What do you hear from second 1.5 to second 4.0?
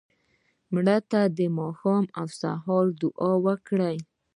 ماښام او سهار دعا وکړه